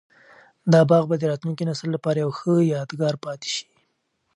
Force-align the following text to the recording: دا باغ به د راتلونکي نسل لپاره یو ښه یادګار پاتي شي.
دا 0.71 0.81
باغ 0.89 1.03
به 1.09 1.15
د 1.19 1.23
راتلونکي 1.31 1.63
نسل 1.69 1.89
لپاره 1.95 2.17
یو 2.19 2.31
ښه 2.37 2.53
یادګار 2.73 3.15
پاتي 3.25 3.49
شي. 3.55 3.67